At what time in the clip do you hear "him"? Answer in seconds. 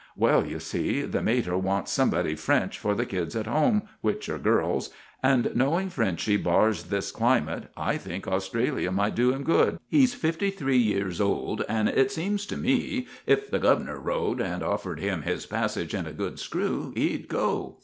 9.31-9.43, 14.99-15.21